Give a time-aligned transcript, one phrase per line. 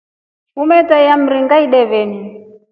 [0.61, 2.21] Umemetrairia Mringa ideveni.